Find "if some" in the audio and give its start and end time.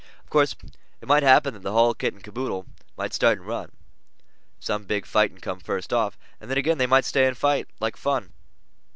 4.57-4.85